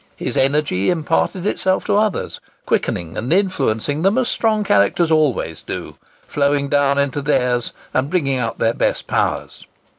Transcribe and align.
His 0.15 0.35
energy 0.35 0.89
imparted 0.89 1.45
itself 1.45 1.85
to 1.85 1.95
others, 1.95 2.39
quickening 2.65 3.15
and 3.15 3.31
influencing 3.31 4.01
them 4.01 4.17
as 4.17 4.29
strong 4.29 4.63
characters 4.63 5.11
always 5.11 5.61
do—flowing 5.61 6.69
down 6.69 6.97
into 6.97 7.21
theirs, 7.21 7.71
and 7.93 8.09
bringing 8.09 8.39
out 8.39 8.57
their 8.57 8.73
best 8.73 9.05
powers. 9.05 9.67